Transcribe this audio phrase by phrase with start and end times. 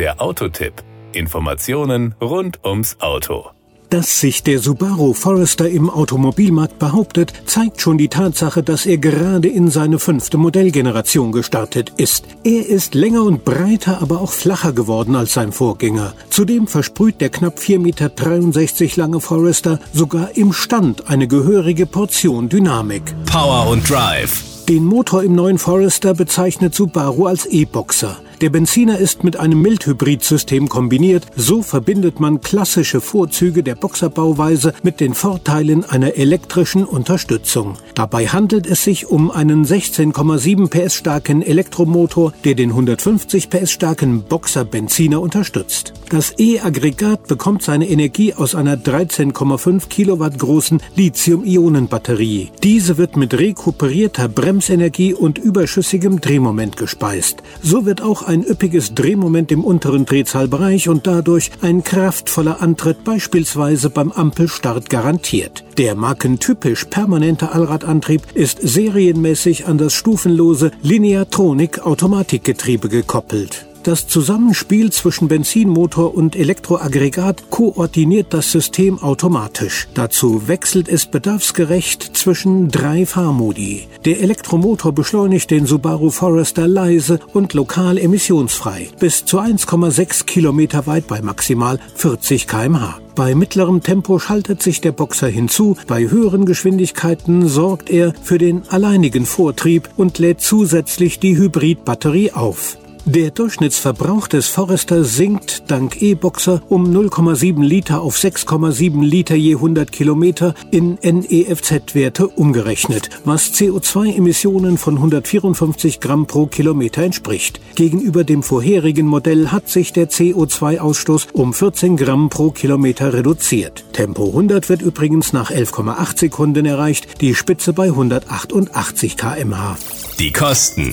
[0.00, 0.72] Der Autotipp.
[1.12, 3.50] Informationen rund ums Auto.
[3.90, 9.48] Dass sich der Subaru Forester im Automobilmarkt behauptet, zeigt schon die Tatsache, dass er gerade
[9.48, 12.24] in seine fünfte Modellgeneration gestartet ist.
[12.44, 16.14] Er ist länger und breiter, aber auch flacher geworden als sein Vorgänger.
[16.30, 23.02] Zudem versprüht der knapp 4,63 Meter lange Forester sogar im Stand eine gehörige Portion Dynamik.
[23.30, 24.44] Power und Drive.
[24.66, 28.16] Den Motor im neuen Forester bezeichnet Subaru als E-Boxer.
[28.40, 31.26] Der Benziner ist mit einem Mildhybrid-System kombiniert.
[31.36, 37.76] So verbindet man klassische Vorzüge der Boxerbauweise mit den Vorteilen einer elektrischen Unterstützung.
[37.94, 44.22] Dabei handelt es sich um einen 16,7 PS starken Elektromotor, der den 150 PS starken
[44.22, 45.92] Boxer-Benziner unterstützt.
[46.10, 52.50] Das E-Aggregat bekommt seine Energie aus einer 13,5 Kilowatt großen Lithium-Ionen-Batterie.
[52.64, 57.44] Diese wird mit rekuperierter Bremsenergie und überschüssigem Drehmoment gespeist.
[57.62, 63.88] So wird auch ein üppiges Drehmoment im unteren Drehzahlbereich und dadurch ein kraftvoller Antritt beispielsweise
[63.88, 65.62] beim Ampelstart garantiert.
[65.78, 73.69] Der markentypisch permanente Allradantrieb ist serienmäßig an das stufenlose Lineatronik Automatikgetriebe gekoppelt.
[73.82, 79.88] Das Zusammenspiel zwischen Benzinmotor und Elektroaggregat koordiniert das System automatisch.
[79.94, 83.88] Dazu wechselt es bedarfsgerecht zwischen drei Fahrmodi.
[84.04, 91.06] Der Elektromotor beschleunigt den Subaru Forester leise und lokal emissionsfrei, bis zu 1,6 Kilometer weit
[91.06, 92.98] bei maximal 40 kmh.
[93.14, 98.62] Bei mittlerem Tempo schaltet sich der Boxer hinzu, bei höheren Geschwindigkeiten sorgt er für den
[98.68, 102.76] alleinigen Vortrieb und lädt zusätzlich die Hybridbatterie auf.
[103.06, 109.90] Der Durchschnittsverbrauch des Forester sinkt dank E-Boxer um 0,7 Liter auf 6,7 Liter je 100
[109.90, 117.60] Kilometer in NEFZ-Werte umgerechnet, was CO2-Emissionen von 154 Gramm pro Kilometer entspricht.
[117.74, 123.84] Gegenüber dem vorherigen Modell hat sich der CO2-Ausstoß um 14 Gramm pro Kilometer reduziert.
[123.92, 129.78] Tempo 100 wird übrigens nach 11,8 Sekunden erreicht, die Spitze bei 188 kmh.
[130.18, 130.92] Die Kosten.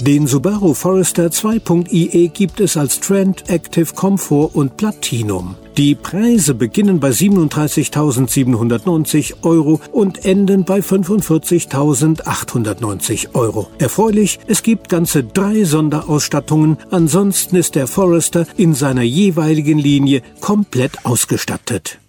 [0.00, 5.54] Den Subaru Forester 2.IE gibt es als Trend, Active Comfort und Platinum.
[5.78, 13.70] Die Preise beginnen bei 37.790 Euro und enden bei 45.890 Euro.
[13.78, 21.06] Erfreulich, es gibt ganze drei Sonderausstattungen, ansonsten ist der Forester in seiner jeweiligen Linie komplett
[21.06, 22.00] ausgestattet.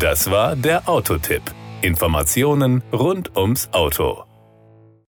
[0.00, 1.42] Das war der Autotipp.
[1.82, 4.27] Informationen rund ums Auto.